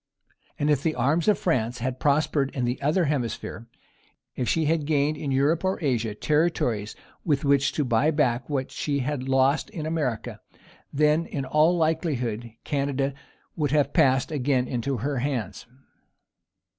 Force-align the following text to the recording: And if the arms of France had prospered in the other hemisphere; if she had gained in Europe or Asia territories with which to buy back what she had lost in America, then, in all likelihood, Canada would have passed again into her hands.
And 0.57 0.71
if 0.71 0.81
the 0.81 0.95
arms 0.95 1.27
of 1.27 1.37
France 1.37 1.77
had 1.77 1.99
prospered 1.99 2.49
in 2.55 2.65
the 2.65 2.81
other 2.81 3.05
hemisphere; 3.05 3.67
if 4.35 4.49
she 4.49 4.65
had 4.65 4.87
gained 4.87 5.15
in 5.15 5.29
Europe 5.31 5.63
or 5.63 5.77
Asia 5.79 6.15
territories 6.15 6.95
with 7.23 7.45
which 7.45 7.71
to 7.73 7.85
buy 7.85 8.09
back 8.09 8.49
what 8.49 8.71
she 8.71 9.01
had 9.01 9.29
lost 9.29 9.69
in 9.69 9.85
America, 9.85 10.41
then, 10.91 11.27
in 11.27 11.45
all 11.45 11.77
likelihood, 11.77 12.51
Canada 12.63 13.13
would 13.55 13.69
have 13.69 13.93
passed 13.93 14.31
again 14.31 14.67
into 14.67 14.97
her 14.97 15.19
hands. 15.19 15.67